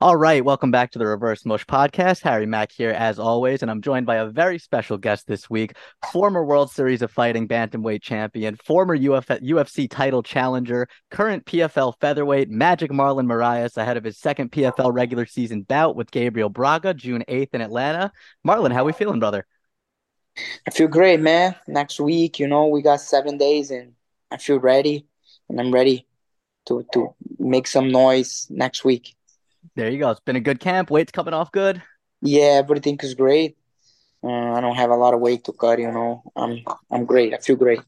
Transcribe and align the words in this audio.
All 0.00 0.14
right, 0.14 0.44
welcome 0.44 0.70
back 0.70 0.92
to 0.92 0.98
the 1.00 1.08
Reverse 1.08 1.44
Mush 1.44 1.66
podcast. 1.66 2.22
Harry 2.22 2.46
Mack 2.46 2.70
here, 2.70 2.92
as 2.92 3.18
always, 3.18 3.62
and 3.62 3.70
I'm 3.70 3.82
joined 3.82 4.06
by 4.06 4.18
a 4.18 4.26
very 4.26 4.56
special 4.56 4.96
guest 4.96 5.26
this 5.26 5.50
week 5.50 5.72
former 6.12 6.44
World 6.44 6.70
Series 6.70 7.02
of 7.02 7.10
Fighting 7.10 7.48
Bantamweight 7.48 8.00
champion, 8.00 8.54
former 8.64 8.94
Uf- 8.94 9.26
UFC 9.26 9.90
title 9.90 10.22
challenger, 10.22 10.86
current 11.10 11.46
PFL 11.46 11.94
featherweight, 12.00 12.48
Magic 12.48 12.92
Marlon 12.92 13.26
Moraes, 13.26 13.76
ahead 13.76 13.96
of 13.96 14.04
his 14.04 14.20
second 14.20 14.52
PFL 14.52 14.92
regular 14.92 15.26
season 15.26 15.62
bout 15.62 15.96
with 15.96 16.12
Gabriel 16.12 16.48
Braga, 16.48 16.94
June 16.94 17.24
8th 17.28 17.54
in 17.54 17.60
Atlanta. 17.60 18.12
Marlon, 18.46 18.72
how 18.72 18.82
are 18.82 18.84
we 18.84 18.92
feeling, 18.92 19.18
brother? 19.18 19.48
I 20.64 20.70
feel 20.70 20.86
great, 20.86 21.18
man. 21.18 21.56
Next 21.66 21.98
week, 21.98 22.38
you 22.38 22.46
know, 22.46 22.68
we 22.68 22.82
got 22.82 23.00
seven 23.00 23.36
days, 23.36 23.72
and 23.72 23.94
I 24.30 24.36
feel 24.36 24.60
ready, 24.60 25.08
and 25.48 25.60
I'm 25.60 25.74
ready 25.74 26.06
to 26.66 26.86
to 26.92 27.16
make 27.40 27.66
some 27.66 27.90
noise 27.90 28.46
next 28.48 28.84
week. 28.84 29.16
There 29.74 29.90
you 29.90 29.98
go. 29.98 30.10
It's 30.10 30.20
been 30.20 30.36
a 30.36 30.40
good 30.40 30.60
camp. 30.60 30.90
Weight's 30.90 31.12
coming 31.12 31.34
off 31.34 31.52
good. 31.52 31.82
Yeah, 32.20 32.60
everything 32.62 32.98
is 33.02 33.14
great. 33.14 33.56
Uh, 34.22 34.52
I 34.52 34.60
don't 34.60 34.76
have 34.76 34.90
a 34.90 34.96
lot 34.96 35.14
of 35.14 35.20
weight 35.20 35.44
to 35.44 35.52
cut. 35.52 35.78
You 35.78 35.92
know, 35.92 36.22
I'm 36.34 36.64
I'm 36.90 37.04
great. 37.04 37.34
I 37.34 37.38
feel 37.38 37.56
great. 37.56 37.80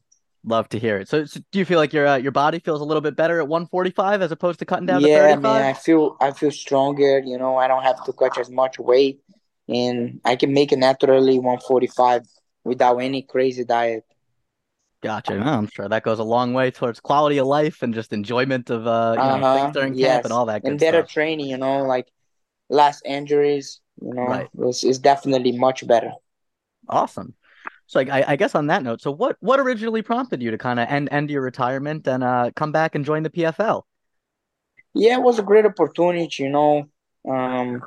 Love 0.43 0.69
to 0.69 0.79
hear 0.79 0.97
it. 0.97 1.07
So, 1.07 1.25
so 1.25 1.39
do 1.51 1.59
you 1.59 1.65
feel 1.65 1.77
like 1.77 1.93
your 1.93 2.07
uh, 2.07 2.15
your 2.15 2.31
body 2.31 2.59
feels 2.59 2.81
a 2.81 2.83
little 2.83 3.01
bit 3.01 3.15
better 3.15 3.39
at 3.39 3.47
145 3.47 4.21
as 4.21 4.31
opposed 4.31 4.59
to 4.59 4.65
cutting 4.65 4.87
down 4.87 5.01
yeah, 5.01 5.17
to 5.17 5.23
35? 5.35 5.41
man. 5.41 5.61
I 5.61 5.73
feel 5.73 6.17
I 6.19 6.31
feel 6.31 6.51
stronger. 6.51 7.19
You 7.19 7.37
know, 7.37 7.57
I 7.57 7.67
don't 7.67 7.83
have 7.83 8.03
to 8.05 8.13
cut 8.13 8.37
as 8.37 8.49
much 8.49 8.79
weight, 8.79 9.21
and 9.67 10.21
I 10.25 10.35
can 10.35 10.53
make 10.53 10.71
it 10.71 10.79
naturally 10.79 11.37
145 11.37 12.25
without 12.63 12.97
any 12.97 13.21
crazy 13.21 13.65
diet. 13.65 14.05
Gotcha. 15.01 15.37
No, 15.37 15.43
I'm 15.45 15.67
sure 15.67 15.87
that 15.89 16.03
goes 16.03 16.19
a 16.19 16.23
long 16.23 16.53
way 16.53 16.69
towards 16.71 16.99
quality 16.99 17.37
of 17.39 17.47
life 17.47 17.81
and 17.81 17.93
just 17.93 18.13
enjoyment 18.13 18.69
of 18.69 18.85
uh, 18.87 19.17
you 19.19 19.29
know, 19.29 19.43
Uh-huh. 19.43 19.47
things 19.51 19.71
during 19.73 19.95
Yes. 19.95 19.95
camp 19.95 20.25
and 20.25 20.33
all 20.33 20.45
that 20.47 20.63
good 20.63 20.69
And 20.69 20.79
better 20.79 21.03
stuff. 21.03 21.07
training, 21.07 21.49
you 21.49 21.57
know, 21.57 21.83
like 21.83 22.07
less 22.69 23.01
injuries, 23.05 23.81
you 24.01 24.13
know, 24.13 24.33
Right. 24.33 24.49
it's, 24.59 24.83
it's 24.83 24.99
definitely 24.99 25.53
much 25.57 25.87
better. 25.87 26.11
Awesome. 26.89 27.35
So 27.87 27.99
like, 27.99 28.09
I, 28.09 28.23
I 28.29 28.35
guess 28.37 28.55
on 28.55 28.67
that 28.67 28.83
note, 28.83 29.01
so 29.01 29.11
what 29.11 29.37
what 29.41 29.59
originally 29.59 30.01
prompted 30.01 30.41
you 30.41 30.51
to 30.51 30.57
kind 30.57 30.79
of 30.79 30.87
end 30.89 31.09
end 31.11 31.29
your 31.29 31.41
retirement 31.41 32.07
and 32.07 32.23
uh 32.23 32.51
come 32.55 32.71
back 32.71 32.95
and 32.95 33.03
join 33.05 33.23
the 33.23 33.29
PFL? 33.29 33.85
Yeah, 34.93 35.15
it 35.17 35.23
was 35.23 35.39
a 35.39 35.43
great 35.43 35.65
opportunity, 35.65 36.43
you 36.43 36.49
know. 36.49 36.89
Um, 37.27 37.85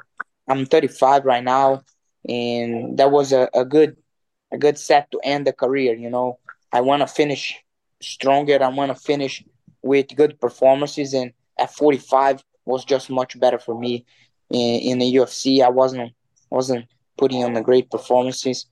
I'm 0.48 0.66
35 0.66 1.24
right 1.24 1.44
now, 1.44 1.82
and 2.28 2.98
that 2.98 3.10
was 3.10 3.32
a, 3.32 3.48
a 3.54 3.64
good 3.64 3.96
a 4.52 4.58
good 4.58 4.78
set 4.78 5.10
to 5.10 5.20
end 5.22 5.46
the 5.46 5.52
career, 5.52 5.94
you 5.94 6.10
know. 6.10 6.38
I 6.74 6.80
want 6.80 7.02
to 7.02 7.06
finish 7.06 7.62
stronger. 8.02 8.60
I 8.60 8.68
want 8.68 8.90
to 8.94 9.00
finish 9.00 9.44
with 9.82 10.08
good 10.16 10.40
performances, 10.40 11.14
and 11.14 11.32
at 11.56 11.72
45 11.72 12.42
was 12.64 12.84
just 12.84 13.08
much 13.10 13.38
better 13.38 13.60
for 13.60 13.78
me. 13.78 14.04
In, 14.50 14.80
in 14.80 14.98
the 14.98 15.14
UFC, 15.14 15.62
I 15.62 15.68
wasn't 15.68 16.12
wasn't 16.50 16.86
putting 17.16 17.44
on 17.44 17.52
the 17.54 17.62
great 17.62 17.92
performances, 17.92 18.66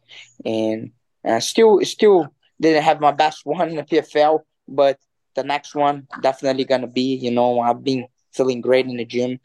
and 0.45 0.91
uh, 1.25 1.39
still 1.39 1.81
still 1.85 2.27
didn't 2.61 2.83
have 2.83 3.01
my 3.01 3.13
best 3.13 3.43
one 3.47 3.69
in 3.71 3.77
the 3.77 3.85
PFL, 3.85 4.41
but 4.67 4.99
the 5.37 5.45
next 5.45 5.77
one 5.77 6.09
definitely 6.23 6.65
gonna 6.65 6.89
be. 6.89 7.15
You 7.15 7.31
know, 7.31 7.61
I've 7.61 7.85
been 7.85 8.09
feeling 8.33 8.61
great 8.61 8.87
in 8.87 8.97
the 8.97 9.05
gym, 9.05 9.39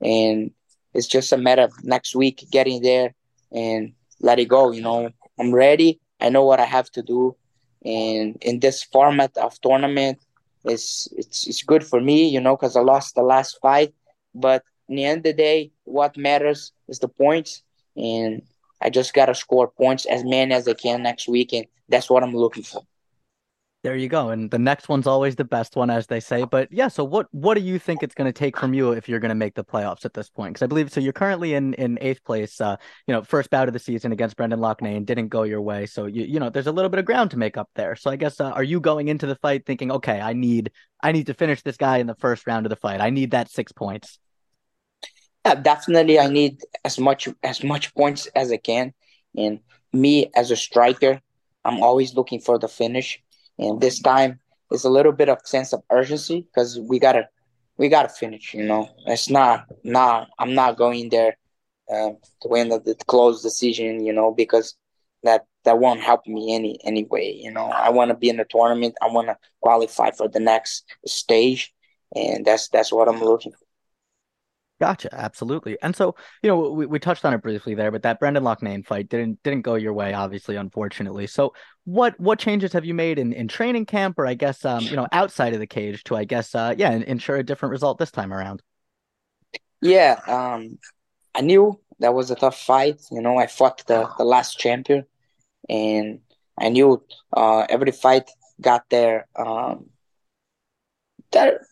and 0.00 0.50
it's 0.94 1.06
just 1.06 1.30
a 1.32 1.36
matter 1.36 1.62
of 1.62 1.84
next 1.84 2.16
week 2.16 2.46
getting 2.50 2.80
there 2.80 3.14
and 3.52 3.92
let 4.22 4.38
it 4.38 4.48
go. 4.48 4.72
You 4.72 4.80
know, 4.80 5.10
I'm 5.38 5.52
ready. 5.52 6.00
I 6.22 6.30
know 6.30 6.44
what 6.44 6.58
I 6.58 6.64
have 6.64 6.90
to 6.92 7.02
do, 7.02 7.36
and 7.84 8.36
in 8.42 8.60
this 8.60 8.82
format 8.82 9.36
of 9.36 9.60
tournament, 9.60 10.18
it's 10.64 11.08
it's 11.16 11.46
it's 11.46 11.62
good 11.62 11.84
for 11.84 12.00
me. 12.00 12.28
You 12.28 12.40
know, 12.40 12.56
because 12.56 12.76
I 12.76 12.80
lost 12.80 13.14
the 13.14 13.22
last 13.22 13.58
fight, 13.60 13.94
but 14.34 14.62
in 14.88 14.96
the 14.96 15.04
end 15.04 15.18
of 15.18 15.22
the 15.24 15.32
day, 15.32 15.70
what 15.84 16.16
matters 16.16 16.72
is 16.88 16.98
the 16.98 17.08
points, 17.08 17.62
and 17.96 18.42
I 18.80 18.90
just 18.90 19.14
gotta 19.14 19.34
score 19.34 19.68
points 19.68 20.06
as 20.06 20.24
many 20.24 20.54
as 20.54 20.68
I 20.68 20.74
can 20.74 21.02
next 21.02 21.28
week, 21.28 21.52
and 21.52 21.66
that's 21.88 22.10
what 22.10 22.22
I'm 22.22 22.34
looking 22.34 22.62
for. 22.64 22.82
There 23.84 23.94
you 23.94 24.08
go. 24.08 24.30
And 24.30 24.50
the 24.50 24.58
next 24.58 24.88
one's 24.88 25.06
always 25.06 25.36
the 25.36 25.44
best 25.44 25.76
one, 25.76 25.88
as 25.88 26.08
they 26.08 26.18
say. 26.18 26.44
But 26.44 26.68
yeah, 26.72 26.88
so 26.88 27.04
what 27.04 27.28
what 27.30 27.54
do 27.54 27.60
you 27.60 27.78
think 27.78 28.02
it's 28.02 28.14
going 28.14 28.26
to 28.26 28.36
take 28.36 28.56
from 28.56 28.74
you 28.74 28.90
if 28.90 29.08
you're 29.08 29.20
going 29.20 29.28
to 29.28 29.36
make 29.36 29.54
the 29.54 29.64
playoffs 29.64 30.04
at 30.04 30.14
this 30.14 30.28
point? 30.28 30.54
Because 30.54 30.64
I 30.64 30.66
believe 30.66 30.90
so. 30.90 30.98
You're 30.98 31.12
currently 31.12 31.54
in 31.54 31.74
in 31.74 31.96
eighth 32.00 32.24
place. 32.24 32.60
Uh, 32.60 32.76
you 33.06 33.14
know, 33.14 33.22
first 33.22 33.50
bout 33.50 33.68
of 33.68 33.74
the 33.74 33.78
season 33.78 34.10
against 34.10 34.36
Brendan 34.36 34.58
Loughnane 34.58 35.06
didn't 35.06 35.28
go 35.28 35.44
your 35.44 35.60
way. 35.60 35.86
So 35.86 36.06
you 36.06 36.24
you 36.24 36.40
know, 36.40 36.50
there's 36.50 36.66
a 36.66 36.72
little 36.72 36.88
bit 36.88 36.98
of 36.98 37.04
ground 37.04 37.30
to 37.30 37.36
make 37.36 37.56
up 37.56 37.70
there. 37.76 37.94
So 37.94 38.10
I 38.10 38.16
guess 38.16 38.40
uh, 38.40 38.50
are 38.50 38.64
you 38.64 38.80
going 38.80 39.06
into 39.06 39.26
the 39.26 39.36
fight 39.36 39.64
thinking, 39.64 39.92
okay, 39.92 40.20
I 40.20 40.32
need 40.32 40.72
I 41.00 41.12
need 41.12 41.26
to 41.26 41.34
finish 41.34 41.62
this 41.62 41.76
guy 41.76 41.98
in 41.98 42.08
the 42.08 42.16
first 42.16 42.48
round 42.48 42.66
of 42.66 42.70
the 42.70 42.76
fight. 42.76 43.00
I 43.00 43.10
need 43.10 43.30
that 43.30 43.48
six 43.48 43.70
points. 43.70 44.18
Yeah, 45.46 45.54
definitely. 45.54 46.18
I 46.18 46.26
need 46.26 46.62
as 46.84 46.98
much 46.98 47.28
as 47.44 47.62
much 47.62 47.94
points 47.94 48.26
as 48.34 48.50
I 48.50 48.56
can, 48.56 48.92
and 49.36 49.60
me 49.92 50.32
as 50.34 50.50
a 50.50 50.56
striker, 50.56 51.20
I'm 51.64 51.80
always 51.80 52.14
looking 52.14 52.40
for 52.40 52.58
the 52.58 52.66
finish. 52.66 53.22
And 53.58 53.80
this 53.80 54.00
time, 54.00 54.40
it's 54.70 54.84
a 54.84 54.90
little 54.90 55.12
bit 55.12 55.28
of 55.28 55.38
sense 55.44 55.72
of 55.72 55.82
urgency 55.90 56.42
because 56.42 56.78
we 56.80 56.98
gotta 56.98 57.28
we 57.78 57.88
gotta 57.88 58.08
finish. 58.08 58.54
You 58.54 58.64
know, 58.64 58.88
it's 59.06 59.30
not 59.30 59.66
not 59.84 60.28
I'm 60.38 60.54
not 60.54 60.76
going 60.76 61.10
there 61.10 61.36
uh, 61.90 62.10
to 62.42 62.48
win 62.48 62.68
the, 62.68 62.80
the 62.80 62.94
close 63.06 63.42
decision. 63.42 64.04
You 64.04 64.12
know, 64.12 64.32
because 64.32 64.76
that 65.22 65.46
that 65.64 65.78
won't 65.78 66.00
help 66.00 66.26
me 66.26 66.54
any 66.54 66.78
anyway. 66.84 67.32
You 67.32 67.52
know, 67.52 67.66
I 67.66 67.90
want 67.90 68.10
to 68.10 68.16
be 68.16 68.28
in 68.28 68.36
the 68.36 68.44
tournament. 68.44 68.96
I 69.02 69.08
want 69.08 69.28
to 69.28 69.36
qualify 69.60 70.10
for 70.12 70.28
the 70.28 70.40
next 70.40 70.84
stage, 71.06 71.74
and 72.14 72.44
that's 72.44 72.68
that's 72.68 72.92
what 72.92 73.08
I'm 73.08 73.20
looking 73.20 73.52
for. 73.52 73.67
Gotcha, 74.80 75.08
absolutely. 75.12 75.76
And 75.82 75.94
so, 75.96 76.14
you 76.40 76.48
know, 76.48 76.70
we, 76.70 76.86
we 76.86 77.00
touched 77.00 77.24
on 77.24 77.34
it 77.34 77.42
briefly 77.42 77.74
there, 77.74 77.90
but 77.90 78.02
that 78.02 78.20
Brendan 78.20 78.44
Loughnane 78.44 78.86
fight 78.86 79.08
didn't 79.08 79.42
didn't 79.42 79.62
go 79.62 79.74
your 79.74 79.92
way, 79.92 80.14
obviously, 80.14 80.54
unfortunately. 80.54 81.26
So, 81.26 81.52
what 81.84 82.18
what 82.20 82.38
changes 82.38 82.72
have 82.74 82.84
you 82.84 82.94
made 82.94 83.18
in, 83.18 83.32
in 83.32 83.48
training 83.48 83.86
camp, 83.86 84.20
or 84.20 84.26
I 84.26 84.34
guess, 84.34 84.64
um, 84.64 84.84
you 84.84 84.94
know, 84.94 85.08
outside 85.10 85.52
of 85.52 85.58
the 85.58 85.66
cage 85.66 86.04
to, 86.04 86.16
I 86.16 86.24
guess, 86.24 86.54
uh, 86.54 86.74
yeah, 86.78 86.92
ensure 86.92 87.36
a 87.36 87.42
different 87.42 87.72
result 87.72 87.98
this 87.98 88.12
time 88.12 88.32
around? 88.32 88.62
Yeah, 89.80 90.20
um, 90.28 90.78
I 91.34 91.40
knew 91.40 91.80
that 91.98 92.14
was 92.14 92.30
a 92.30 92.36
tough 92.36 92.60
fight. 92.60 93.00
You 93.10 93.20
know, 93.20 93.36
I 93.36 93.48
fought 93.48 93.84
the, 93.86 94.08
the 94.16 94.24
last 94.24 94.60
champion, 94.60 95.06
and 95.68 96.20
I 96.56 96.68
knew 96.68 97.02
uh, 97.36 97.66
every 97.68 97.90
fight 97.90 98.30
got 98.60 98.88
there. 98.90 99.26
Um, 99.34 99.86
that 101.32 101.62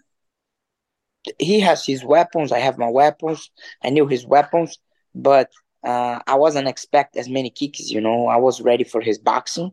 he 1.39 1.61
has 1.61 1.85
his 1.87 2.05
weapons. 2.05 2.53
I 2.53 2.59
have 2.59 2.79
my 2.79 2.89
weapons. 2.89 3.51
I 3.83 3.91
knew 3.91 4.07
his 4.07 4.27
weapons, 4.27 4.79
but 5.15 5.51
uh, 5.85 6.21
I 6.27 6.35
wasn't 6.35 6.69
expect 6.69 7.17
as 7.17 7.29
many 7.29 7.51
kicks. 7.51 7.91
You 7.91 8.01
know, 8.01 8.27
I 8.29 8.37
was 8.37 8.61
ready 8.61 8.85
for 8.85 9.01
his 9.01 9.19
boxing, 9.19 9.73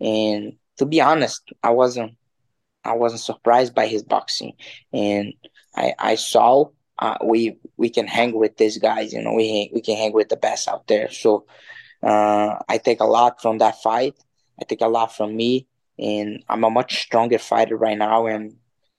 and 0.00 0.54
to 0.78 0.86
be 0.86 1.00
honest, 1.00 1.42
I 1.62 1.70
wasn't. 1.70 2.12
I 2.84 2.94
wasn't 2.94 3.20
surprised 3.20 3.74
by 3.74 3.86
his 3.86 4.02
boxing, 4.02 4.54
and 4.92 5.34
I 5.76 5.94
I 5.98 6.14
saw 6.14 6.66
uh, 6.98 7.16
we 7.24 7.58
we 7.76 7.90
can 7.90 8.06
hang 8.06 8.32
with 8.38 8.56
these 8.56 8.78
guys. 8.78 9.12
You 9.12 9.22
know, 9.22 9.34
we 9.34 9.70
we 9.74 9.80
can 9.80 9.96
hang 9.96 10.12
with 10.12 10.28
the 10.28 10.36
best 10.36 10.68
out 10.68 10.86
there. 10.86 11.10
So 11.10 11.46
uh, 12.02 12.56
I 12.68 12.78
take 12.78 13.00
a 13.00 13.06
lot 13.06 13.40
from 13.42 13.58
that 13.58 13.82
fight. 13.82 14.14
I 14.60 14.64
take 14.64 14.80
a 14.80 14.88
lot 14.88 15.14
from 15.14 15.36
me, 15.36 15.66
and 15.98 16.42
I'm 16.48 16.64
a 16.64 16.70
much 16.70 17.02
stronger 17.02 17.38
fighter 17.38 17.76
right 17.76 17.98
now, 17.98 18.26
and 18.26 18.56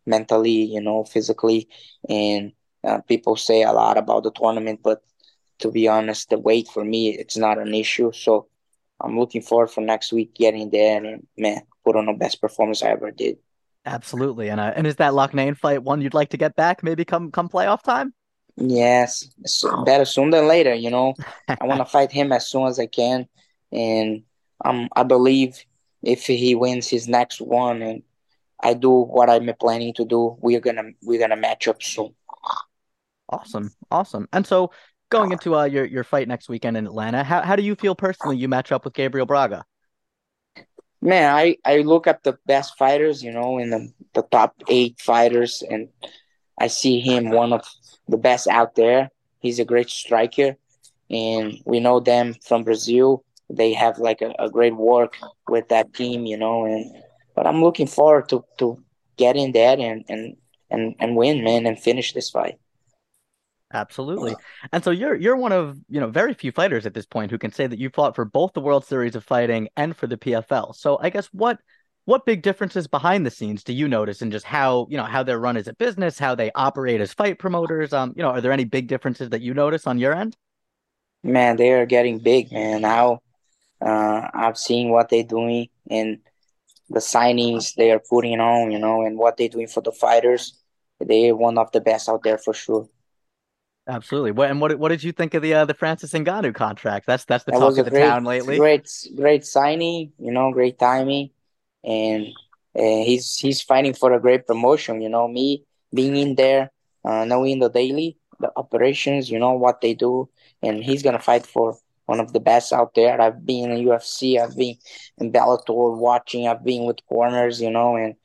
mentally, 0.10 0.64
you 0.64 0.82
know, 0.82 1.04
physically. 1.04 1.70
And 2.10 2.52
uh, 2.84 3.00
people 3.02 3.36
say 3.36 3.64
a 3.64 3.72
lot 3.72 3.98
about 3.98 4.24
the 4.24 4.32
tournament, 4.32 4.82
but 4.84 5.02
to 5.60 5.72
be 5.72 5.88
honest, 5.88 6.30
the 6.30 6.40
weight 6.40 6.68
for 6.68 6.84
me 6.84 7.10
it's 7.10 7.38
not 7.38 7.58
an 7.58 7.74
issue. 7.74 8.12
So 8.12 8.48
I'm 9.00 9.18
looking 9.18 9.42
forward 9.42 9.72
for 9.72 9.82
next 9.82 10.12
week 10.12 10.34
getting 10.36 10.70
there 10.72 11.04
and 11.04 11.28
man, 11.38 11.62
put 11.86 11.96
on 11.96 12.08
the 12.08 12.14
best 12.14 12.42
performance 12.42 12.84
I 12.84 12.90
ever 12.90 13.12
did. 13.12 13.38
Absolutely. 13.86 14.50
And 14.50 14.60
uh, 14.60 14.74
and 14.76 14.86
is 14.86 14.98
that 14.98 15.14
Loughnane 15.14 15.58
fight 15.58 15.84
one 15.84 16.02
you'd 16.02 16.14
like 16.14 16.30
to 16.30 16.38
get 16.38 16.56
back, 16.56 16.84
maybe 16.84 17.06
come 17.06 17.32
come 17.32 17.50
playoff 17.50 17.82
time? 17.82 18.14
Yes, 18.58 19.30
so 19.46 19.84
better 19.84 20.04
soon 20.04 20.32
than 20.32 20.48
later. 20.48 20.74
You 20.74 20.90
know, 20.90 21.14
I 21.48 21.66
want 21.66 21.80
to 21.80 21.86
fight 21.98 22.12
him 22.12 22.32
as 22.34 22.46
soon 22.46 22.68
as 22.68 22.78
I 22.78 22.88
can, 22.88 23.28
and 23.72 24.24
um, 24.66 24.90
I 24.96 25.04
believe 25.04 25.64
if 26.04 26.26
he 26.26 26.56
wins 26.56 26.88
his 26.88 27.08
next 27.08 27.40
one 27.42 27.82
and 27.82 28.04
I 28.62 28.74
do 28.74 28.90
what 28.90 29.30
I'm 29.30 29.50
planning 29.60 29.94
to 29.96 30.06
do, 30.06 30.38
we're 30.40 30.60
gonna 30.60 30.92
we're 31.02 31.20
gonna 31.20 31.38
match 31.38 31.68
up 31.68 31.82
soon. 31.82 32.14
Awesome, 33.30 33.72
awesome. 33.92 34.28
And 34.34 34.46
so, 34.46 34.72
going 35.10 35.32
into 35.32 35.56
uh, 35.56 35.66
your 35.66 35.86
your 35.86 36.04
fight 36.04 36.28
next 36.28 36.50
weekend 36.50 36.78
in 36.78 36.86
Atlanta, 36.86 37.24
how 37.24 37.42
how 37.42 37.56
do 37.56 37.64
you 37.64 37.76
feel 37.76 37.96
personally 37.96 38.38
you 38.38 38.48
match 38.48 38.72
up 38.72 38.86
with 38.86 38.94
Gabriel 38.94 39.26
Braga? 39.26 39.64
Man, 41.02 41.34
I 41.34 41.58
I 41.64 41.78
look 41.78 42.08
at 42.08 42.24
the 42.24 42.38
best 42.46 42.78
fighters, 42.78 43.24
you 43.24 43.32
know, 43.32 43.58
in 43.58 43.70
the 43.70 43.94
the 44.14 44.24
top 44.24 44.56
eight 44.68 45.00
fighters, 45.00 45.64
and 45.70 45.90
I 46.60 46.68
see 46.68 47.00
him 47.00 47.30
one 47.30 47.54
of 47.54 47.66
the 48.08 48.18
best 48.18 48.48
out 48.48 48.76
there. 48.76 49.10
He's 49.40 49.60
a 49.60 49.66
great 49.66 49.90
striker, 49.90 50.58
and 51.10 51.54
we 51.66 51.80
know 51.80 52.02
them 52.02 52.36
from 52.46 52.64
Brazil. 52.64 53.24
They 53.50 53.74
have 53.74 54.00
like 54.00 54.22
a, 54.22 54.34
a 54.38 54.50
great 54.50 54.76
work 54.76 55.16
with 55.48 55.70
that 55.70 55.94
team, 55.94 56.26
you 56.26 56.38
know, 56.38 56.66
and 56.66 56.94
but 57.40 57.48
I'm 57.48 57.62
looking 57.62 57.88
forward 57.88 58.28
to 58.30 58.44
to 58.58 58.84
get 59.16 59.38
in 59.38 59.54
there 59.54 59.80
and 59.80 60.04
and 60.10 60.36
and 60.70 60.94
and 61.00 61.16
win, 61.16 61.42
man, 61.42 61.66
and 61.66 61.80
finish 61.80 62.12
this 62.12 62.30
fight. 62.30 62.60
Absolutely. 63.74 64.36
And 64.74 64.84
so 64.84 64.92
you're 64.92 65.16
you're 65.16 65.38
one 65.38 65.54
of, 65.54 65.78
you 65.88 66.02
know, 66.02 66.10
very 66.10 66.34
few 66.34 66.52
fighters 66.52 66.86
at 66.86 66.94
this 66.94 67.06
point 67.06 67.32
who 67.32 67.38
can 67.38 67.54
say 67.54 67.66
that 67.66 67.80
you 67.80 67.90
fought 67.92 68.14
for 68.14 68.26
both 68.26 68.52
the 68.52 68.60
World 68.60 68.84
Series 68.84 69.16
of 69.16 69.24
Fighting 69.24 69.70
and 69.78 69.96
for 69.96 70.06
the 70.06 70.18
PFL. 70.18 70.76
So 70.76 71.00
I 71.02 71.10
guess 71.10 71.28
what 71.28 71.60
what 72.04 72.26
big 72.26 72.42
differences 72.42 72.88
behind 72.88 73.26
the 73.26 73.32
scenes 73.32 73.64
do 73.64 73.72
you 73.72 73.88
notice 73.88 74.22
in 74.22 74.32
just 74.32 74.46
how, 74.46 74.88
you 74.90 74.98
know, 74.98 75.06
how 75.06 75.24
they're 75.24 75.40
run 75.40 75.56
as 75.56 75.70
a 75.70 75.74
business, 75.74 76.20
how 76.20 76.36
they 76.36 76.52
operate 76.56 77.00
as 77.00 77.14
fight 77.14 77.40
promoters? 77.40 77.94
Um, 77.94 78.12
you 78.18 78.22
know, 78.22 78.32
are 78.32 78.42
there 78.42 78.52
any 78.52 78.66
big 78.66 78.88
differences 78.88 79.30
that 79.30 79.42
you 79.42 79.54
notice 79.54 79.88
on 79.88 79.98
your 79.98 80.14
end? 80.14 80.36
Man, 81.24 81.56
they 81.56 81.72
are 81.72 81.86
getting 81.86 82.20
big, 82.20 82.52
man. 82.52 82.82
Now 82.82 83.22
uh, 83.80 84.28
I've 84.34 84.58
seen 84.58 84.90
what 84.90 85.08
they're 85.08 85.24
doing 85.24 85.70
and 85.90 86.20
the 86.90 87.00
signings 87.00 87.76
they 87.76 87.92
are 87.92 88.00
putting 88.00 88.40
on, 88.40 88.72
you 88.72 88.80
know, 88.80 89.06
and 89.06 89.18
what 89.18 89.38
they're 89.38 89.50
doing 89.50 89.68
for 89.68 89.82
the 89.82 89.92
fighters. 89.92 90.58
They're 91.00 91.36
one 91.36 91.58
of 91.58 91.72
the 91.72 91.82
best 91.82 92.10
out 92.10 92.24
there 92.24 92.38
for 92.38 92.54
sure. 92.54 92.90
Absolutely. 93.88 94.32
What 94.32 94.52
and 94.52 94.62
what 94.62 94.78
what 94.78 94.90
did 94.90 95.04
you 95.04 95.12
think 95.12 95.34
of 95.34 95.42
the 95.42 95.54
uh, 95.54 95.66
the 95.66 95.74
Francis 95.74 96.14
Ngannou 96.14 96.54
contract? 96.54 97.08
That's 97.08 97.26
that's 97.26 97.44
the 97.44 97.52
that 97.52 97.60
talk 97.60 97.78
of 97.78 97.86
the 97.86 97.92
great, 97.92 98.02
town 98.02 98.24
lately. 98.24 98.58
Great, 98.58 98.88
great 99.16 99.46
signing. 99.46 100.12
You 100.20 100.32
know, 100.32 100.52
great 100.52 100.78
timing, 100.78 101.32
and 101.84 102.28
uh, 102.76 102.82
he's 102.82 103.38
he's 103.38 103.62
fighting 103.62 103.94
for 103.94 104.14
a 104.14 104.20
great 104.20 104.46
promotion. 104.46 105.02
You 105.02 105.10
know, 105.10 105.28
me 105.28 105.64
being 105.94 106.16
in 106.18 106.36
there, 106.36 106.72
uh, 107.04 107.26
knowing 107.26 107.60
the 107.60 107.70
daily 107.70 108.18
the 108.40 108.52
operations, 108.56 109.30
you 109.30 109.40
know 109.40 109.54
what 109.54 109.82
they 109.82 109.94
do, 109.94 110.30
and 110.62 110.84
he's 110.84 111.02
gonna 111.02 111.20
fight 111.20 111.46
for 111.46 111.78
one 112.10 112.20
of 112.20 112.34
the 112.34 112.40
best 112.40 112.74
out 112.74 112.96
there. 112.96 113.22
I've 113.22 113.46
been 113.46 113.72
in 113.72 113.86
UFC, 113.86 114.42
I've 114.42 114.58
been 114.58 114.76
in 115.20 115.32
Bellator 115.32 115.96
watching, 115.96 116.48
I've 116.48 116.64
been 116.64 116.86
with 116.86 117.06
corners, 117.08 117.62
you 117.62 117.70
know, 117.70 117.96
and 117.96 118.16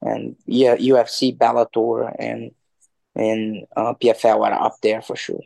and 0.00 0.36
yeah, 0.46 0.76
UFC, 0.76 1.36
Bellator, 1.36 2.14
and 2.18 2.52
and 3.14 3.66
uh, 3.76 3.92
PFL 3.94 4.40
are 4.40 4.66
up 4.66 4.76
there 4.82 5.02
for 5.02 5.16
sure. 5.16 5.40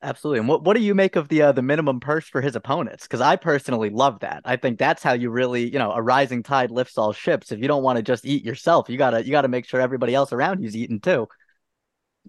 Absolutely. 0.00 0.40
And 0.40 0.48
what, 0.48 0.62
what 0.62 0.76
do 0.76 0.82
you 0.82 0.94
make 0.94 1.16
of 1.16 1.28
the 1.28 1.42
uh, 1.42 1.52
the 1.52 1.62
minimum 1.62 2.00
purse 2.00 2.28
for 2.28 2.40
his 2.40 2.56
opponents? 2.56 3.04
Because 3.04 3.20
I 3.20 3.36
personally 3.36 3.90
love 3.90 4.20
that. 4.20 4.42
I 4.44 4.56
think 4.56 4.78
that's 4.78 5.02
how 5.02 5.12
you 5.12 5.30
really, 5.30 5.72
you 5.72 5.78
know, 5.78 5.92
a 5.92 6.02
rising 6.02 6.42
tide 6.42 6.72
lifts 6.72 6.98
all 6.98 7.12
ships. 7.12 7.52
If 7.52 7.60
you 7.60 7.68
don't 7.68 7.84
want 7.84 7.96
to 7.98 8.02
just 8.02 8.24
eat 8.24 8.44
yourself, 8.44 8.88
you 8.88 8.98
gotta 8.98 9.24
you 9.24 9.30
gotta 9.30 9.48
make 9.48 9.66
sure 9.66 9.80
everybody 9.80 10.14
else 10.14 10.32
around 10.32 10.62
you's 10.62 10.76
eating 10.76 11.00
too. 11.00 11.28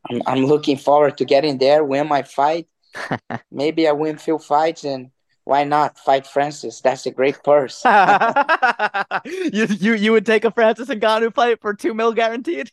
I'm 0.09 0.21
I'm 0.27 0.45
looking 0.45 0.77
forward 0.77 1.17
to 1.17 1.25
getting 1.25 1.57
there, 1.57 1.83
win 1.83 2.07
my 2.07 2.21
fight. 2.21 2.67
Maybe 3.51 3.87
I 3.87 3.91
win 3.91 4.17
few 4.17 4.37
fights 4.37 4.83
and 4.83 5.11
why 5.43 5.63
not 5.63 5.97
fight 5.97 6.27
Francis? 6.27 6.81
That's 6.81 7.05
a 7.05 7.11
great 7.11 7.43
purse. 7.43 7.83
you 9.25 9.65
you 9.65 9.93
you 9.93 10.11
would 10.11 10.25
take 10.25 10.45
a 10.45 10.51
Francis 10.51 10.89
Ngannou 10.89 11.33
fight 11.33 11.59
for 11.59 11.73
two 11.73 11.93
mil 11.93 12.13
guaranteed? 12.13 12.71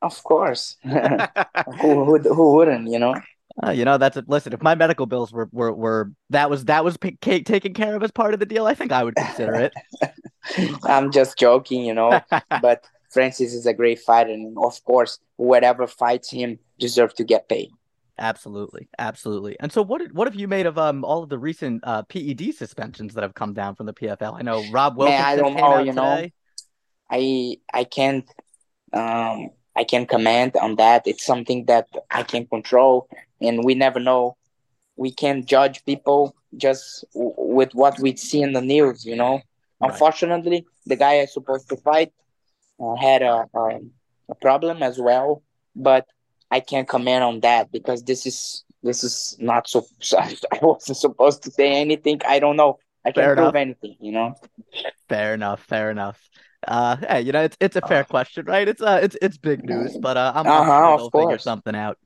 Of 0.00 0.22
course. 0.22 0.76
who, 0.84 2.04
who, 2.04 2.18
who 2.18 2.54
wouldn't, 2.54 2.90
you 2.90 2.98
know? 2.98 3.14
Uh, 3.64 3.70
you 3.70 3.84
know, 3.84 3.98
that's 3.98 4.16
a, 4.16 4.24
listen. 4.26 4.52
If 4.52 4.62
my 4.62 4.74
medical 4.74 5.06
bills 5.06 5.32
were 5.32 5.48
were, 5.52 5.72
were 5.72 6.12
that 6.30 6.50
was 6.50 6.64
that 6.64 6.84
was 6.84 6.96
p- 6.96 7.16
taken 7.16 7.72
care 7.72 7.94
of 7.94 8.02
as 8.02 8.10
part 8.10 8.34
of 8.34 8.40
the 8.40 8.46
deal, 8.46 8.66
I 8.66 8.74
think 8.74 8.90
I 8.92 9.04
would 9.04 9.14
consider 9.14 9.54
it. 9.54 9.72
I'm 10.84 11.12
just 11.12 11.38
joking, 11.38 11.84
you 11.84 11.94
know. 11.94 12.20
but 12.60 12.84
Francis 13.10 13.54
is 13.54 13.66
a 13.66 13.72
great 13.72 14.00
fighter, 14.00 14.32
and 14.32 14.56
of 14.58 14.82
course, 14.84 15.20
whoever 15.38 15.86
fights 15.86 16.30
him 16.30 16.58
deserves 16.80 17.14
to 17.14 17.24
get 17.24 17.48
paid. 17.48 17.70
Absolutely, 18.18 18.88
absolutely. 18.98 19.56
And 19.58 19.72
so, 19.72 19.82
what 19.82 20.00
what 20.12 20.28
have 20.28 20.36
you 20.36 20.46
made 20.46 20.66
of 20.66 20.78
um 20.78 21.04
all 21.04 21.24
of 21.24 21.28
the 21.28 21.38
recent 21.38 21.82
uh, 21.84 22.02
PED 22.04 22.54
suspensions 22.54 23.14
that 23.14 23.22
have 23.22 23.34
come 23.34 23.54
down 23.54 23.74
from 23.74 23.86
the 23.86 23.92
PFL? 23.92 24.38
I 24.38 24.42
know 24.42 24.62
Rob 24.70 24.96
Wilkinson 24.96 25.22
Man, 25.22 25.28
I 25.28 25.36
don't 25.36 25.56
know, 25.56 25.78
you 25.78 25.92
know. 25.92 26.28
I 27.10 27.56
I 27.72 27.84
can't 27.84 28.28
um 28.92 29.50
I 29.74 29.82
can 29.82 30.06
comment 30.06 30.56
on 30.56 30.76
that. 30.76 31.02
It's 31.06 31.24
something 31.24 31.64
that 31.64 31.88
I 32.08 32.22
can 32.22 32.46
control, 32.46 33.08
and 33.40 33.64
we 33.64 33.74
never 33.74 33.98
know. 33.98 34.36
We 34.96 35.10
can't 35.10 35.44
judge 35.44 35.84
people 35.84 36.36
just 36.56 37.04
w- 37.14 37.34
with 37.36 37.74
what 37.74 37.98
we 37.98 38.14
see 38.14 38.42
in 38.42 38.52
the 38.52 38.62
news. 38.62 39.04
You 39.04 39.16
know, 39.16 39.32
right. 39.32 39.90
unfortunately, 39.90 40.66
the 40.86 40.94
guy 40.94 41.20
I 41.20 41.24
supposed 41.24 41.68
to 41.70 41.76
fight 41.78 42.12
uh, 42.78 42.94
had 42.94 43.22
a, 43.22 43.46
a 43.52 43.80
a 44.28 44.34
problem 44.36 44.84
as 44.84 45.00
well, 45.00 45.42
but 45.74 46.06
I 46.54 46.60
can't 46.60 46.86
comment 46.86 47.24
on 47.24 47.40
that 47.40 47.72
because 47.72 48.04
this 48.04 48.26
is 48.26 48.64
this 48.84 49.02
is 49.02 49.36
not 49.40 49.66
so. 49.68 49.84
I 50.16 50.36
wasn't 50.62 50.98
supposed 50.98 51.42
to 51.42 51.50
say 51.50 51.80
anything. 51.80 52.20
I 52.28 52.38
don't 52.38 52.54
know. 52.54 52.78
I 53.04 53.08
can't 53.10 53.24
fair 53.24 53.34
prove 53.34 53.48
enough. 53.48 53.54
anything. 53.56 53.96
You 53.98 54.12
know. 54.12 54.34
Fair 55.08 55.34
enough. 55.34 55.64
Fair 55.64 55.90
enough. 55.90 56.20
Uh, 56.68 56.96
hey, 57.08 57.22
you 57.22 57.32
know, 57.32 57.42
it's 57.42 57.56
it's 57.58 57.74
a 57.74 57.80
fair 57.80 58.02
uh, 58.02 58.04
question, 58.04 58.46
right? 58.46 58.68
It's 58.68 58.80
uh, 58.80 59.00
it's 59.02 59.16
it's 59.20 59.36
big 59.36 59.64
news, 59.64 59.98
but 59.98 60.16
uh, 60.16 60.32
I'm, 60.32 60.46
uh-huh, 60.46 60.96
sure 60.96 61.10
they'll 61.10 61.10
figure 61.10 61.38
something 61.38 61.74
out. 61.74 61.98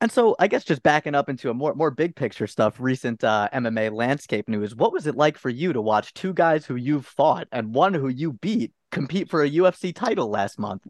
And 0.00 0.10
so, 0.10 0.34
I 0.38 0.48
guess 0.48 0.64
just 0.64 0.82
backing 0.82 1.14
up 1.14 1.28
into 1.28 1.50
a 1.50 1.54
more 1.54 1.74
more 1.74 1.90
big 1.90 2.16
picture 2.16 2.46
stuff, 2.46 2.76
recent 2.80 3.22
uh, 3.22 3.50
MMA 3.52 3.92
landscape 3.92 4.48
news. 4.48 4.74
What 4.74 4.94
was 4.94 5.06
it 5.06 5.14
like 5.14 5.36
for 5.36 5.50
you 5.50 5.74
to 5.74 5.82
watch 5.82 6.14
two 6.14 6.32
guys 6.32 6.64
who 6.64 6.76
you've 6.76 7.04
fought 7.04 7.48
and 7.52 7.74
one 7.74 7.92
who 7.92 8.08
you 8.08 8.32
beat 8.32 8.72
compete 8.90 9.28
for 9.28 9.42
a 9.42 9.50
UFC 9.50 9.94
title 9.94 10.30
last 10.30 10.58
month? 10.58 10.86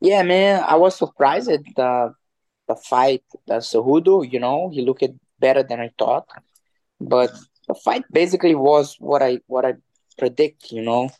Yeah, 0.00 0.22
man, 0.22 0.62
I 0.66 0.76
was 0.76 0.96
surprised 0.96 1.50
at 1.50 1.62
the 1.76 2.14
the 2.68 2.76
fight. 2.76 3.22
The 3.46 3.54
Cejudo, 3.54 4.30
you 4.30 4.40
know, 4.40 4.70
he 4.70 4.82
looked 4.82 5.04
better 5.38 5.62
than 5.62 5.80
I 5.80 5.90
thought, 5.98 6.26
but 7.00 7.30
the 7.68 7.74
fight 7.74 8.04
basically 8.10 8.54
was 8.54 8.96
what 8.98 9.22
I 9.22 9.40
what 9.46 9.64
I 9.64 9.74
predict, 10.18 10.72
you 10.72 10.82
know. 10.82 11.10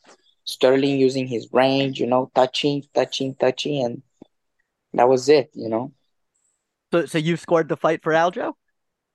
Sterling 0.47 0.99
using 0.99 1.27
his 1.27 1.49
range, 1.53 1.99
you 1.99 2.07
know, 2.07 2.31
touching, 2.35 2.83
touching, 2.93 3.35
touching, 3.35 3.83
and 3.83 4.03
that 4.93 5.09
was 5.09 5.29
it, 5.29 5.51
you 5.55 5.71
know. 5.71 5.93
So, 6.93 7.07
so 7.07 7.19
you 7.19 7.37
scored 7.39 7.69
the 7.69 7.79
fight 7.79 8.03
for 8.03 8.13
Aljo? 8.13 8.53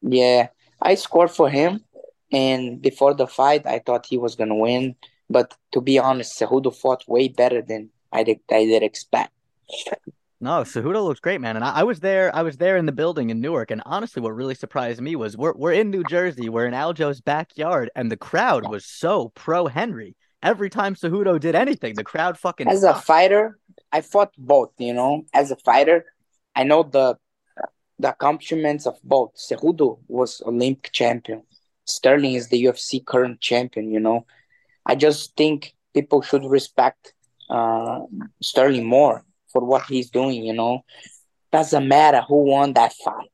Yeah, 0.02 0.48
I 0.82 0.96
scored 0.96 1.30
for 1.30 1.50
him, 1.50 1.86
and 2.32 2.82
before 2.82 3.14
the 3.14 3.28
fight, 3.28 3.68
I 3.68 3.80
thought 3.80 4.08
he 4.08 4.18
was 4.18 4.36
gonna 4.36 4.56
win. 4.56 4.96
But 5.30 5.56
to 5.74 5.82
be 5.82 6.00
honest, 6.00 6.40
Cejudo 6.40 6.76
fought 6.76 7.04
way 7.08 7.28
better 7.28 7.62
than 7.62 7.92
I 8.12 8.24
did. 8.24 8.40
I 8.50 8.66
did 8.66 8.84
expect. 8.84 9.32
No, 10.42 10.62
Cejudo 10.62 11.04
looks 11.04 11.20
great, 11.20 11.42
man. 11.42 11.58
And 11.58 11.66
I, 11.66 11.80
I, 11.80 11.84
was 11.84 12.00
there. 12.00 12.34
I 12.34 12.44
was 12.44 12.58
there 12.58 12.78
in 12.78 12.86
the 12.86 12.94
building 12.94 13.30
in 13.30 13.42
Newark, 13.42 13.72
and 13.72 13.82
honestly, 13.86 14.22
what 14.22 14.36
really 14.36 14.56
surprised 14.56 15.02
me 15.02 15.16
was 15.16 15.36
we're 15.36 15.54
we're 15.54 15.74
in 15.74 15.90
New 15.90 16.04
Jersey, 16.06 16.48
we're 16.48 16.66
in 16.66 16.74
Aljo's 16.74 17.20
backyard, 17.20 17.92
and 17.96 18.10
the 18.10 18.18
crowd 18.18 18.70
was 18.70 18.86
so 18.86 19.30
pro 19.36 19.68
Henry. 19.68 20.16
Every 20.42 20.70
time 20.70 20.96
Cejudo 20.96 21.38
did 21.40 21.56
anything, 21.56 21.96
the 21.96 22.06
crowd 22.06 22.38
fucking. 22.38 22.70
As 22.70 22.84
a 22.84 22.94
fighter, 22.94 23.60
I 23.92 24.00
fought 24.00 24.32
both. 24.38 24.72
You 24.78 24.94
know, 24.94 25.26
as 25.34 25.52
a 25.52 25.58
fighter, 25.58 26.06
I 26.56 26.64
know 26.64 26.84
the 26.84 27.18
the 28.00 28.10
accomplishments 28.10 28.88
of 28.88 28.98
both. 29.04 29.36
Cejudo 29.36 30.00
was 30.08 30.42
Olympic 30.46 30.94
champion. 30.94 31.44
Sterling 31.86 32.36
is 32.36 32.48
the 32.48 32.64
UFC 32.64 33.06
current 33.06 33.42
champion. 33.42 33.92
You 33.92 34.00
know, 34.00 34.26
I 34.86 34.96
just 34.96 35.36
think 35.36 35.76
people 35.94 36.22
should 36.22 36.46
respect 36.46 37.14
uh, 37.50 38.02
Sterling 38.42 38.86
more 38.86 39.24
for 39.52 39.64
what 39.64 39.86
he's 39.86 40.10
doing. 40.10 40.44
You 40.44 40.54
know, 40.54 40.82
doesn't 41.52 41.88
matter 41.88 42.22
who 42.28 42.44
won 42.44 42.74
that 42.74 42.94
fight. 42.94 43.30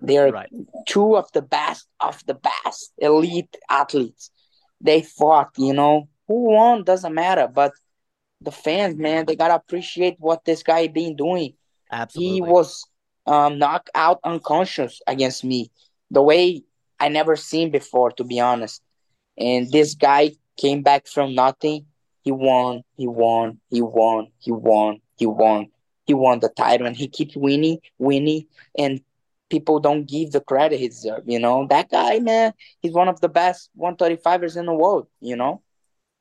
They're 0.00 0.30
right. 0.30 0.48
two 0.86 1.16
of 1.16 1.30
the 1.32 1.42
best 1.42 1.86
of 2.00 2.24
the 2.26 2.34
best 2.34 2.92
elite 2.98 3.56
athletes. 3.68 4.30
They 4.80 5.02
fought. 5.02 5.50
You 5.56 5.74
know, 5.74 6.08
who 6.26 6.50
won 6.50 6.84
doesn't 6.84 7.14
matter, 7.14 7.48
but 7.48 7.72
the 8.40 8.52
fans, 8.52 8.96
man, 8.96 9.26
they 9.26 9.36
gotta 9.36 9.56
appreciate 9.56 10.16
what 10.18 10.44
this 10.44 10.62
guy 10.62 10.86
been 10.86 11.16
doing. 11.16 11.54
Absolutely, 11.90 12.34
he 12.34 12.40
was 12.40 12.84
um, 13.26 13.58
knocked 13.58 13.90
out 13.94 14.20
unconscious 14.24 15.00
against 15.06 15.44
me, 15.44 15.70
the 16.10 16.22
way 16.22 16.62
I 17.00 17.08
never 17.08 17.36
seen 17.36 17.70
before, 17.70 18.10
to 18.12 18.24
be 18.24 18.40
honest. 18.40 18.82
And 19.36 19.70
this 19.70 19.94
guy 19.94 20.32
came 20.56 20.82
back 20.82 21.06
from 21.06 21.34
nothing 21.34 21.86
he 22.22 22.32
won, 22.32 22.82
he 22.96 23.06
won, 23.06 23.60
he 23.70 23.82
won, 23.82 24.28
he 24.38 24.52
won, 24.52 25.00
he 25.16 25.26
won, 25.26 25.66
he 26.04 26.14
won 26.14 26.40
the 26.40 26.48
title, 26.48 26.86
and 26.86 26.96
he 26.96 27.08
keeps 27.08 27.36
winning, 27.36 27.78
winning, 27.98 28.46
and 28.76 29.00
people 29.50 29.80
don't 29.80 30.06
give 30.06 30.32
the 30.32 30.40
credit 30.40 30.78
he 30.78 30.88
deserves. 30.88 31.24
You 31.26 31.38
know, 31.38 31.66
that 31.68 31.90
guy, 31.90 32.18
man, 32.18 32.52
he's 32.80 32.92
one 32.92 33.08
of 33.08 33.20
the 33.20 33.28
best 33.28 33.70
135ers 33.78 34.56
in 34.56 34.66
the 34.66 34.74
world. 34.74 35.08
You 35.20 35.36
know. 35.36 35.62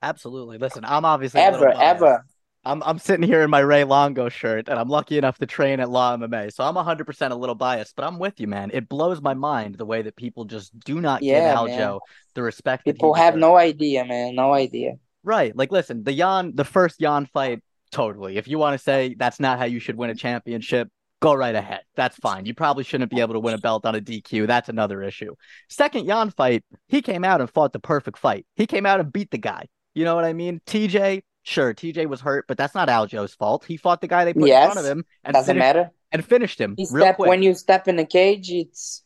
Absolutely. 0.02 0.58
Listen, 0.58 0.86
I'm 0.86 1.06
obviously 1.06 1.42
ever, 1.42 1.70
ever. 1.70 2.24
I'm 2.68 2.84
I'm 2.84 3.00
sitting 3.00 3.26
here 3.26 3.42
in 3.44 3.50
my 3.50 3.60
Ray 3.60 3.86
Longo 3.86 4.28
shirt, 4.28 4.68
and 4.68 4.78
I'm 4.78 4.90
lucky 4.90 5.18
enough 5.18 5.38
to 5.38 5.46
train 5.46 5.80
at 5.80 5.90
Law 5.90 6.18
MMA, 6.18 6.54
so 6.54 6.66
I'm 6.66 6.76
100 6.76 7.06
percent 7.06 7.32
a 7.32 7.36
little 7.36 7.56
biased, 7.56 7.96
but 7.96 8.06
I'm 8.06 8.20
with 8.20 8.40
you, 8.40 8.48
man. 8.48 8.72
It 8.74 8.90
blows 8.90 9.22
my 9.22 9.34
mind 9.34 9.76
the 9.76 9.86
way 9.86 10.02
that 10.02 10.16
people 10.18 10.44
just 10.44 10.78
do 10.82 11.00
not 11.00 11.24
yeah, 11.24 11.50
give 11.50 11.58
Aljo 11.58 11.78
man. 11.78 12.00
the 12.36 12.44
respect. 12.44 12.84
People 12.84 13.14
have 13.14 13.38
no 13.38 13.56
idea, 13.56 14.04
man, 14.06 14.36
no 14.36 14.54
idea. 14.54 14.96
Right. 15.28 15.54
Like, 15.54 15.74
listen, 15.74 16.06
the 16.06 16.14
Yan, 16.14 16.54
the 16.56 16.64
first 16.64 17.02
Yan 17.02 17.26
fight, 17.26 17.62
totally. 17.92 18.38
If 18.38 18.48
you 18.48 18.58
want 18.58 18.76
to 18.76 18.78
say 18.82 19.14
that's 19.20 19.42
not 19.42 19.60
how 19.60 19.66
you 19.66 19.80
should 19.80 19.98
win 19.98 20.10
a 20.10 20.16
championship, 20.16 20.88
go 21.20 21.34
right 21.34 21.54
ahead. 21.54 21.82
That's 21.98 22.16
fine. 22.16 22.46
You 22.46 22.54
probably 22.54 22.86
shouldn't 22.86 23.12
be 23.12 23.20
able 23.20 23.34
to 23.34 23.42
win 23.42 23.54
a 23.54 23.58
belt 23.58 23.86
on 23.86 23.94
a 23.94 24.00
DQ. 24.00 24.48
That's 24.48 24.70
another 24.70 25.04
issue. 25.04 25.36
Second 25.68 26.06
Yan 26.06 26.30
fight, 26.30 26.64
he 26.88 27.02
came 27.02 27.26
out 27.26 27.42
and 27.42 27.50
fought 27.50 27.74
the 27.74 27.80
perfect 27.80 28.18
fight. 28.18 28.46
He 28.56 28.66
came 28.66 28.86
out 28.86 29.02
and 29.02 29.12
beat 29.12 29.30
the 29.30 29.38
guy. 29.38 29.66
You 29.94 30.06
know 30.06 30.16
what 30.16 30.24
I 30.24 30.32
mean? 30.32 30.62
TJ, 30.66 31.24
sure, 31.44 31.74
TJ 31.74 32.08
was 32.08 32.22
hurt, 32.22 32.46
but 32.48 32.58
that's 32.58 32.74
not 32.74 32.88
Aljo's 32.88 33.34
fault. 33.34 33.66
He 33.66 33.76
fought 33.76 34.00
the 34.00 34.08
guy 34.08 34.24
they 34.24 34.34
put 34.34 34.48
yes, 34.48 34.68
in 34.68 34.72
front 34.72 34.88
of 34.88 34.90
him. 34.90 35.06
And 35.26 35.34
doesn't 35.34 35.56
finished, 35.56 35.60
matter. 35.60 35.92
and 36.14 36.24
finished 36.24 36.62
him 36.62 36.76
He 36.78 36.88
real 36.90 37.04
step 37.04 37.18
quick. 37.18 37.28
when 37.28 37.44
you 37.44 37.54
step 37.54 37.90
in 37.90 37.98
the 37.98 38.06
cage, 38.06 38.50
it's 38.50 39.04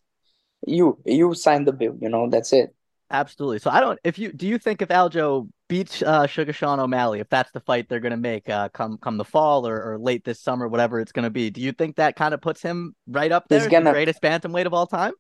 you. 0.67 0.99
You 1.03 1.33
sign 1.33 1.65
the 1.65 1.73
bill. 1.73 1.97
You 1.99 2.09
know 2.09 2.29
that's 2.29 2.53
it. 2.53 2.75
Absolutely. 3.11 3.59
So 3.59 3.69
I 3.69 3.81
don't. 3.81 3.99
If 4.05 4.17
you 4.17 4.31
do 4.31 4.47
you 4.47 4.57
think 4.57 4.81
if 4.81 4.87
Aljo 4.87 5.49
beats 5.67 6.01
uh, 6.01 6.27
Sugar 6.27 6.53
Sean 6.53 6.79
O'Malley, 6.79 7.19
if 7.19 7.27
that's 7.27 7.51
the 7.51 7.59
fight 7.59 7.89
they're 7.89 7.99
gonna 7.99 8.15
make 8.15 8.47
uh, 8.49 8.69
come 8.69 8.97
come 8.97 9.17
the 9.17 9.25
fall 9.25 9.67
or, 9.67 9.83
or 9.83 9.99
late 9.99 10.23
this 10.23 10.39
summer, 10.39 10.67
whatever 10.69 11.01
it's 11.01 11.11
gonna 11.11 11.29
be, 11.29 11.49
do 11.49 11.59
you 11.59 11.73
think 11.73 11.97
that 11.97 12.15
kind 12.15 12.33
of 12.33 12.39
puts 12.39 12.61
him 12.61 12.95
right 13.07 13.31
up 13.31 13.49
there, 13.49 13.59
He's 13.59 13.67
gonna- 13.67 13.85
the 13.85 13.91
greatest 13.91 14.21
bantamweight 14.21 14.65
of 14.65 14.73
all 14.73 14.87
time? 14.87 15.11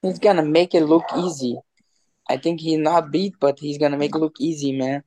He's 0.00 0.20
gonna 0.20 0.44
make 0.44 0.74
it 0.74 0.84
look 0.84 1.04
easy. 1.16 1.58
I 2.28 2.36
think 2.36 2.60
he's 2.60 2.78
not 2.78 3.10
beat, 3.10 3.34
but 3.40 3.58
he's 3.58 3.78
gonna 3.78 3.98
make 3.98 4.14
it 4.14 4.18
look 4.18 4.36
easy, 4.38 4.70
man. 4.72 5.02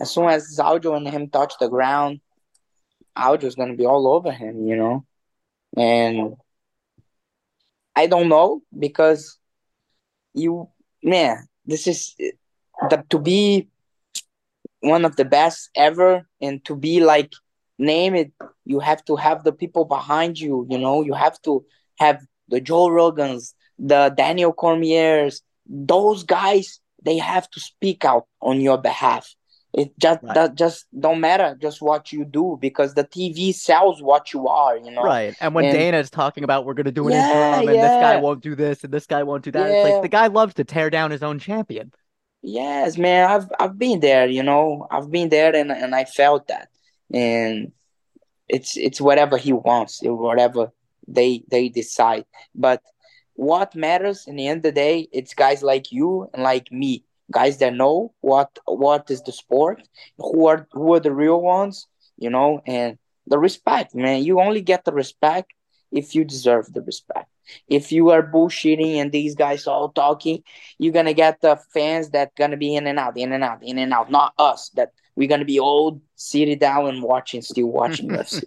As 0.00 0.10
soon 0.10 0.30
as 0.30 0.56
Aljo 0.58 0.96
and 0.96 1.06
him 1.06 1.28
touch 1.28 1.52
the 1.60 1.68
ground, 1.68 2.20
Aljo's 3.16 3.54
gonna 3.56 3.76
be 3.76 3.84
all 3.84 4.08
over 4.08 4.32
him, 4.32 4.66
you 4.66 4.74
know. 4.74 5.04
And 5.76 6.36
I 7.94 8.06
don't 8.06 8.28
know 8.30 8.62
because 8.76 9.38
you, 10.32 10.70
man, 11.02 11.46
this 11.68 11.86
is 11.86 12.16
the 12.90 13.04
to 13.10 13.18
be 13.20 13.68
one 14.80 15.04
of 15.04 15.16
the 15.16 15.24
best 15.24 15.70
ever, 15.76 16.26
and 16.40 16.64
to 16.64 16.76
be 16.76 17.00
like 17.00 17.32
name 17.78 18.14
it, 18.14 18.32
you 18.64 18.80
have 18.80 19.04
to 19.06 19.16
have 19.16 19.44
the 19.44 19.52
people 19.52 19.84
behind 19.84 20.38
you. 20.38 20.66
You 20.70 20.78
know, 20.78 21.02
you 21.02 21.14
have 21.14 21.40
to 21.42 21.64
have 21.98 22.20
the 22.48 22.60
Joe 22.60 22.88
Rogans, 22.88 23.54
the 23.78 24.12
Daniel 24.16 24.52
Cormiers, 24.52 25.42
those 25.66 26.24
guys. 26.24 26.80
They 27.04 27.18
have 27.18 27.50
to 27.50 27.60
speak 27.60 28.04
out 28.04 28.26
on 28.42 28.60
your 28.60 28.78
behalf. 28.78 29.34
It 29.74 29.98
just 29.98 30.22
Right. 30.22 30.34
that 30.34 30.54
just 30.54 30.86
don't 30.98 31.20
matter 31.20 31.56
just 31.60 31.82
what 31.82 32.10
you 32.12 32.24
do 32.24 32.56
because 32.60 32.94
the 32.94 33.04
TV 33.04 33.52
sells 33.52 34.02
what 34.02 34.32
you 34.32 34.48
are. 34.48 34.76
You 34.78 34.90
know, 34.90 35.02
Right. 35.02 35.34
And 35.40 35.54
when 35.54 35.66
And- 35.66 35.74
Dana 35.76 35.98
is 35.98 36.10
talking 36.10 36.42
about 36.42 36.64
we're 36.64 36.74
gonna 36.74 36.90
do 36.90 37.06
an 37.06 37.12
Yeah, 37.12 37.58
interim 37.60 37.68
and 37.74 37.78
this 37.84 38.00
guy 38.00 38.16
won't 38.16 38.42
do 38.42 38.54
this 38.54 38.82
and 38.84 38.92
this 38.92 39.06
guy 39.06 39.22
won't 39.22 39.44
do 39.44 39.50
that, 39.52 39.70
it's 39.70 39.90
like 39.92 40.02
the 40.02 40.08
guy 40.08 40.28
loves 40.28 40.54
to 40.54 40.64
tear 40.64 40.88
down 40.90 41.10
his 41.10 41.22
own 41.22 41.38
champion. 41.38 41.92
Yes, 42.42 42.96
man, 42.96 43.30
I've 43.30 43.48
I've 43.60 43.78
been 43.78 44.00
there, 44.00 44.26
you 44.28 44.42
know. 44.42 44.86
I've 44.90 45.10
been 45.10 45.28
there 45.28 45.54
and 45.54 45.70
and 45.70 45.94
I 45.94 46.04
felt 46.04 46.48
that. 46.48 46.68
And 47.12 47.72
it's 48.48 48.76
it's 48.76 49.00
whatever 49.00 49.36
he 49.36 49.52
wants, 49.52 50.00
whatever 50.02 50.72
they 51.06 51.42
they 51.50 51.68
decide. 51.68 52.24
But 52.54 52.80
what 53.34 53.74
matters 53.74 54.26
in 54.26 54.36
the 54.36 54.46
end 54.48 54.58
of 54.58 54.62
the 54.62 54.72
day, 54.72 55.08
it's 55.12 55.34
guys 55.34 55.62
like 55.62 55.92
you 55.92 56.28
and 56.32 56.42
like 56.42 56.72
me, 56.72 57.04
guys 57.30 57.58
that 57.58 57.74
know 57.74 58.12
what 58.20 58.58
what 58.64 59.10
is 59.10 59.22
the 59.22 59.32
sport, 59.32 59.82
who 60.18 60.46
are 60.46 60.66
who 60.72 60.94
are 60.94 61.00
the 61.00 61.12
real 61.12 61.40
ones, 61.40 61.86
you 62.16 62.30
know, 62.30 62.62
and 62.66 62.98
the 63.26 63.38
respect, 63.38 63.94
man. 63.94 64.24
You 64.24 64.40
only 64.40 64.62
get 64.62 64.84
the 64.84 64.92
respect 64.92 65.52
if 65.92 66.14
you 66.14 66.24
deserve 66.24 66.72
the 66.72 66.82
respect. 66.82 67.28
If 67.66 67.92
you 67.92 68.10
are 68.10 68.22
bullshitting 68.22 68.96
and 68.96 69.10
these 69.10 69.34
guys 69.34 69.66
all 69.66 69.88
talking, 69.90 70.42
you're 70.78 70.92
gonna 70.92 71.14
get 71.14 71.40
the 71.40 71.58
fans 71.72 72.10
that 72.10 72.34
gonna 72.34 72.56
be 72.56 72.74
in 72.74 72.86
and 72.86 72.98
out, 72.98 73.16
in 73.16 73.32
and 73.32 73.42
out, 73.42 73.62
in 73.62 73.78
and 73.78 73.92
out. 73.92 74.10
Not 74.10 74.34
us 74.38 74.70
that 74.70 74.92
we're 75.16 75.28
gonna 75.28 75.44
be 75.44 75.58
old, 75.58 76.00
seated 76.16 76.58
down 76.60 76.88
and 76.88 77.02
watching, 77.02 77.42
still 77.42 77.68
watching 77.68 78.08
UFC. 78.10 78.44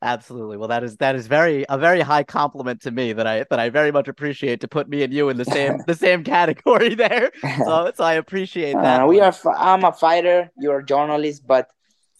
Absolutely. 0.00 0.56
Well, 0.56 0.68
that 0.68 0.84
is 0.84 0.96
that 0.98 1.16
is 1.16 1.26
very 1.26 1.64
a 1.68 1.76
very 1.76 2.00
high 2.00 2.22
compliment 2.22 2.82
to 2.82 2.92
me 2.92 3.12
that 3.12 3.26
I 3.26 3.44
that 3.50 3.58
I 3.58 3.68
very 3.68 3.90
much 3.90 4.06
appreciate 4.06 4.60
to 4.60 4.68
put 4.68 4.88
me 4.88 5.02
and 5.02 5.12
you 5.12 5.28
in 5.28 5.36
the 5.36 5.44
same 5.44 5.82
the 5.86 5.94
same 5.94 6.22
category 6.22 6.94
there. 6.94 7.32
So 7.64 7.90
so 7.96 8.04
I 8.04 8.14
appreciate 8.14 8.74
that. 8.74 9.02
Uh, 9.02 9.06
we 9.08 9.20
are. 9.20 9.34
I'm 9.56 9.82
a 9.84 9.92
fighter. 9.92 10.50
You're 10.56 10.78
a 10.78 10.84
journalist, 10.84 11.44
but 11.46 11.68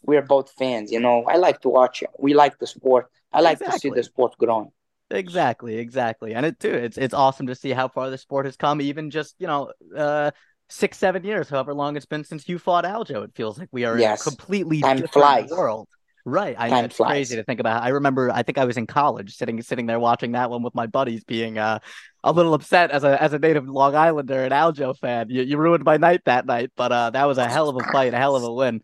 we 0.04 0.16
are 0.16 0.22
both 0.22 0.50
fans. 0.58 0.90
You 0.90 0.98
know, 0.98 1.24
I 1.28 1.36
like 1.36 1.60
to 1.60 1.68
watch 1.68 2.02
it. 2.02 2.10
We 2.18 2.34
like 2.34 2.58
the 2.58 2.66
sport. 2.66 3.10
I 3.32 3.42
like 3.42 3.58
to 3.60 3.72
see 3.72 3.90
the 3.90 4.02
sport 4.02 4.36
growing. 4.38 4.72
Exactly, 5.10 5.78
exactly. 5.78 6.34
And 6.34 6.44
it 6.44 6.58
too, 6.58 6.70
it's 6.70 6.98
it's 6.98 7.14
awesome 7.14 7.46
to 7.46 7.54
see 7.54 7.70
how 7.70 7.88
far 7.88 8.10
the 8.10 8.18
sport 8.18 8.44
has 8.46 8.56
come, 8.56 8.80
even 8.80 9.10
just, 9.10 9.36
you 9.38 9.46
know, 9.46 9.72
uh 9.96 10.32
six, 10.68 10.98
seven 10.98 11.24
years, 11.24 11.48
however 11.48 11.72
long 11.74 11.96
it's 11.96 12.06
been 12.06 12.24
since 12.24 12.48
you 12.48 12.58
fought 12.58 12.84
Aljo. 12.84 13.24
It 13.24 13.30
feels 13.34 13.58
like 13.58 13.68
we 13.72 13.84
are 13.84 13.98
Yes. 13.98 14.26
in 14.26 14.30
a 14.30 14.30
completely 14.36 14.82
Time 14.82 14.96
different 14.96 15.12
flies. 15.12 15.50
world. 15.50 15.88
Right. 16.28 16.54
I 16.58 16.68
know 16.68 16.84
it's 16.84 16.96
flies. 16.96 17.10
crazy 17.10 17.36
to 17.36 17.42
think 17.44 17.58
about. 17.58 17.82
I 17.82 17.88
remember 17.88 18.30
I 18.30 18.42
think 18.42 18.58
I 18.58 18.64
was 18.66 18.76
in 18.76 18.86
college 18.86 19.34
sitting 19.34 19.62
sitting 19.62 19.86
there 19.86 19.98
watching 19.98 20.32
that 20.32 20.50
one 20.50 20.62
with 20.62 20.74
my 20.74 20.86
buddies 20.86 21.24
being 21.24 21.56
uh 21.56 21.78
a 22.22 22.32
little 22.32 22.52
upset 22.52 22.90
as 22.90 23.02
a 23.02 23.20
as 23.22 23.32
a 23.32 23.38
native 23.38 23.66
Long 23.66 23.94
Islander 23.94 24.44
and 24.44 24.52
Aljo 24.52 24.94
fan. 24.98 25.30
You 25.30 25.42
you 25.42 25.56
ruined 25.56 25.84
my 25.84 25.96
night 25.96 26.20
that 26.26 26.44
night, 26.44 26.70
but 26.76 26.92
uh 26.92 27.10
that 27.10 27.24
was 27.24 27.38
a 27.38 27.48
hell 27.48 27.70
of 27.70 27.76
a 27.76 27.92
fight, 27.92 28.12
a 28.12 28.18
hell 28.18 28.36
of 28.36 28.42
a 28.42 28.52
win. 28.52 28.82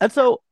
And 0.00 0.12
so 0.12 0.42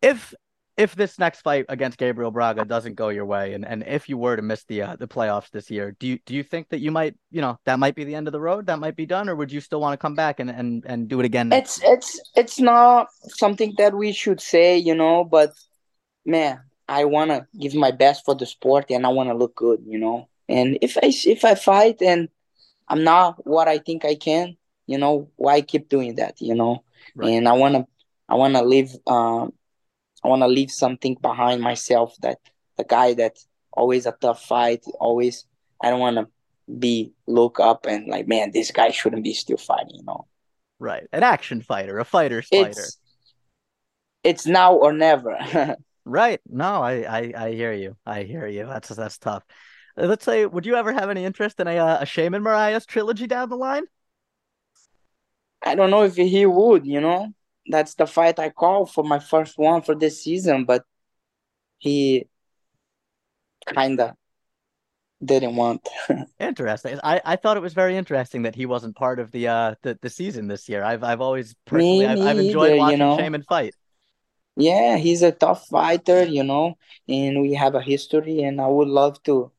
if 0.00 0.32
if 0.76 0.94
this 0.96 1.18
next 1.18 1.42
fight 1.42 1.66
against 1.68 1.98
Gabriel 1.98 2.30
Braga 2.30 2.64
doesn't 2.64 2.94
go 2.94 3.08
your 3.08 3.24
way, 3.24 3.54
and, 3.54 3.64
and 3.64 3.84
if 3.86 4.08
you 4.08 4.18
were 4.18 4.34
to 4.34 4.42
miss 4.42 4.64
the 4.64 4.82
uh, 4.82 4.96
the 4.96 5.06
playoffs 5.06 5.50
this 5.50 5.70
year, 5.70 5.94
do 5.98 6.06
you 6.06 6.18
do 6.26 6.34
you 6.34 6.42
think 6.42 6.68
that 6.70 6.80
you 6.80 6.90
might, 6.90 7.14
you 7.30 7.40
know, 7.40 7.58
that 7.64 7.78
might 7.78 7.94
be 7.94 8.04
the 8.04 8.14
end 8.14 8.26
of 8.26 8.32
the 8.32 8.40
road? 8.40 8.66
That 8.66 8.80
might 8.80 8.96
be 8.96 9.06
done, 9.06 9.28
or 9.28 9.36
would 9.36 9.52
you 9.52 9.60
still 9.60 9.80
want 9.80 9.92
to 9.92 10.02
come 10.02 10.14
back 10.14 10.40
and, 10.40 10.50
and, 10.50 10.84
and 10.86 11.08
do 11.08 11.20
it 11.20 11.26
again? 11.26 11.52
It's 11.52 11.80
it's 11.84 12.20
it's 12.34 12.58
not 12.58 13.08
something 13.28 13.74
that 13.78 13.94
we 13.94 14.12
should 14.12 14.40
say, 14.40 14.76
you 14.76 14.94
know. 14.94 15.24
But 15.24 15.52
man, 16.26 16.60
I 16.88 17.04
wanna 17.04 17.46
give 17.58 17.74
my 17.74 17.92
best 17.92 18.24
for 18.24 18.34
the 18.34 18.46
sport, 18.46 18.86
and 18.90 19.06
I 19.06 19.10
wanna 19.10 19.34
look 19.34 19.54
good, 19.54 19.82
you 19.86 19.98
know. 19.98 20.28
And 20.48 20.78
if 20.82 20.96
I 20.96 21.12
if 21.26 21.44
I 21.44 21.54
fight 21.54 22.02
and 22.02 22.28
I'm 22.88 23.04
not 23.04 23.46
what 23.46 23.68
I 23.68 23.78
think 23.78 24.04
I 24.04 24.16
can, 24.16 24.56
you 24.86 24.98
know, 24.98 25.30
why 25.36 25.60
keep 25.60 25.88
doing 25.88 26.16
that, 26.16 26.40
you 26.40 26.54
know? 26.54 26.84
Right. 27.14 27.30
And 27.30 27.48
I 27.48 27.52
wanna 27.52 27.86
I 28.28 28.34
wanna 28.34 28.62
leave 28.62 28.94
um 29.06 29.52
I 30.24 30.28
wanna 30.28 30.48
leave 30.48 30.70
something 30.70 31.16
behind 31.20 31.60
myself 31.60 32.14
that 32.22 32.38
the 32.76 32.84
guy 32.84 33.14
that 33.14 33.36
always 33.72 34.06
a 34.06 34.12
tough 34.12 34.42
fight, 34.44 34.84
always 34.98 35.46
I 35.82 35.90
don't 35.90 36.00
wanna 36.00 36.28
be 36.78 37.12
look 37.26 37.60
up 37.60 37.86
and 37.86 38.08
like, 38.08 38.26
man, 38.26 38.50
this 38.52 38.70
guy 38.70 38.90
shouldn't 38.90 39.24
be 39.24 39.34
still 39.34 39.58
fighting, 39.58 39.96
you 39.96 40.04
know. 40.04 40.26
Right, 40.78 41.06
an 41.12 41.22
action 41.22 41.60
fighter, 41.60 41.98
a 41.98 42.04
fighter's 42.04 42.48
fighter. 42.48 42.70
It's 42.70 42.98
it's 44.22 44.46
now 44.46 44.74
or 44.74 44.92
never. 44.92 45.36
Right? 46.06 46.40
No, 46.46 46.82
I, 46.82 47.02
I 47.02 47.32
I 47.46 47.52
hear 47.52 47.72
you. 47.72 47.96
I 48.04 48.24
hear 48.24 48.46
you. 48.46 48.66
That's 48.66 48.90
that's 48.90 49.16
tough. 49.16 49.42
Uh, 49.96 50.04
Let's 50.04 50.24
say, 50.24 50.44
would 50.44 50.66
you 50.66 50.76
ever 50.76 50.92
have 50.92 51.08
any 51.08 51.24
interest 51.24 51.60
in 51.60 51.66
a 51.66 51.78
uh, 51.78 51.98
a 52.00 52.04
Sheymon 52.04 52.42
Moraes 52.42 52.86
trilogy 52.86 53.26
down 53.26 53.48
the 53.48 53.56
line? 53.56 53.84
I 55.62 55.74
don't 55.74 55.90
know 55.90 56.02
if 56.02 56.16
he 56.16 56.44
would, 56.44 56.86
you 56.86 57.00
know. 57.00 57.32
That's 57.66 57.94
the 57.94 58.06
fight 58.06 58.38
I 58.38 58.50
called 58.50 58.90
for 58.92 59.04
my 59.04 59.18
first 59.18 59.58
one 59.58 59.82
for 59.82 59.94
this 59.94 60.22
season, 60.22 60.64
but 60.64 60.84
he 61.78 62.28
kinda 63.66 64.16
didn't 65.24 65.56
want. 65.56 65.88
Interesting. 66.40 66.98
I, 67.04 67.20
I 67.24 67.36
thought 67.36 67.56
it 67.56 67.60
was 67.60 67.74
very 67.74 67.96
interesting 67.96 68.42
that 68.42 68.56
he 68.56 68.66
wasn't 68.66 68.96
part 68.96 69.20
of 69.20 69.30
the 69.30 69.46
uh 69.48 69.74
the, 69.82 69.96
the 70.02 70.10
season 70.10 70.48
this 70.48 70.68
year. 70.68 70.82
I've 70.82 71.04
I've 71.04 71.20
always 71.20 71.54
personally 71.64 72.06
I've, 72.06 72.20
I've 72.20 72.38
enjoyed 72.38 72.74
either, 72.74 72.76
you 72.76 72.96
watching 72.96 72.96
know. 72.96 73.30
Sheymon 73.30 73.44
fight. 73.46 73.74
Yeah, 74.56 74.96
he's 74.98 75.22
a 75.22 75.32
tough 75.32 75.66
fighter, 75.68 76.24
you 76.24 76.42
know, 76.44 76.76
and 77.08 77.40
we 77.42 77.54
have 77.54 77.74
a 77.74 77.82
history, 77.82 78.42
and 78.42 78.60
I 78.60 78.66
would 78.68 78.88
love 78.88 79.22
to 79.24 79.52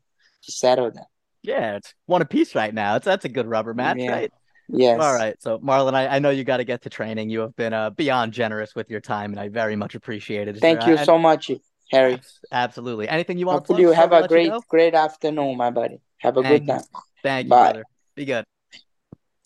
to 0.44 0.52
settle 0.52 0.92
that. 0.92 1.08
Yeah, 1.44 1.76
it's 1.78 1.94
one 2.08 2.22
apiece 2.22 2.56
right 2.56 2.74
now. 2.74 2.96
It's 2.96 3.06
that's 3.06 3.26
a 3.26 3.30
good 3.30 3.48
rubber 3.48 3.74
match, 3.74 4.08
Yeah. 4.08 4.08
right? 4.08 4.32
Yes. 4.68 5.00
All 5.00 5.14
right. 5.14 5.42
So 5.42 5.60
Marlon, 5.60 5.94
I, 5.94 6.08
I 6.08 6.20
know 6.20 6.30
you 6.30 6.44
got 6.44 6.58
to 6.58 6.64
get 6.64 6.82
to 6.84 6.90
training. 6.90 7.30
You 7.30 7.42
have 7.42 7.56
been 7.56 7.74
uh 7.74 7.92
beyond 7.92 8.34
generous 8.34 8.76
with 8.76 8.90
your 8.90 9.02
time, 9.02 9.32
and 9.32 9.40
I 9.40 9.50
very 9.50 9.76
much 9.76 9.96
appreciate 9.96 10.48
it. 10.48 10.60
Thank 10.60 10.88
you 10.88 10.98
so 10.98 11.18
much, 11.18 11.52
Harry. 11.92 12.20
Absolutely. 12.52 13.08
Anything 13.08 13.38
you 13.38 13.46
want 13.46 13.58
to 13.58 13.60
Hopefully 13.74 13.84
plug 13.84 13.96
you 13.96 14.02
have 14.02 14.12
a 14.12 14.22
let 14.22 14.32
you 14.32 14.50
great, 14.50 14.68
great 14.70 14.94
afternoon, 14.96 15.58
my 15.58 15.70
buddy. 15.70 16.00
Have 16.18 16.38
a 16.38 16.44
Thank 16.44 16.66
good 16.66 16.74
night. 16.74 16.84
Thank 17.22 17.46
you, 17.46 17.50
Bye. 17.52 17.72
brother. 17.72 17.84
Be 18.16 18.26
good. 18.26 18.46